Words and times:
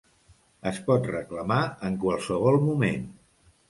Es 0.71 0.79
pot 0.87 1.05
reclamar 1.13 1.61
en 1.91 2.01
qualsevol 2.07 2.63
moment. 2.69 3.11